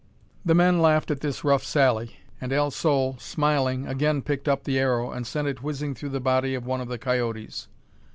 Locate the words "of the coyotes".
6.81-7.67